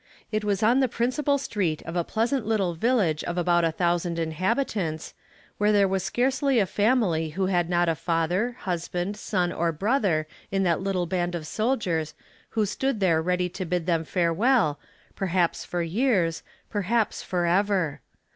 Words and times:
It 0.31 0.43
was 0.43 0.63
on 0.63 0.79
the 0.79 0.87
principal 0.87 1.37
street 1.37 1.83
of 1.83 1.95
a 1.95 2.03
pleasant 2.03 2.43
little 2.43 2.73
village 2.73 3.23
of 3.25 3.37
about 3.37 3.63
a 3.63 3.71
thousand 3.71 4.17
inhabitants, 4.17 5.13
where 5.59 5.71
there 5.71 5.87
was 5.87 6.03
scarcely 6.03 6.57
a 6.57 6.65
family 6.65 7.29
who 7.29 7.45
had 7.45 7.69
not 7.69 7.87
a 7.87 7.93
father, 7.93 8.53
husband, 8.61 9.15
son, 9.15 9.51
or 9.53 9.71
brother 9.71 10.25
in 10.51 10.63
that 10.63 10.81
little 10.81 11.05
band 11.05 11.35
of 11.35 11.45
soldiers 11.45 12.15
who 12.57 12.65
stood 12.65 12.99
there 12.99 13.21
ready 13.21 13.47
to 13.49 13.63
bid 13.63 13.85
them 13.85 14.03
farewell, 14.03 14.79
perhaps 15.15 15.63
for 15.65 15.83
years 15.83 16.41
perhaps 16.67 17.21
forever. 17.21 18.01